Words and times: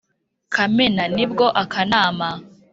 kamena 0.53 1.03
nibwo 1.15 1.45
akanama 1.61 2.29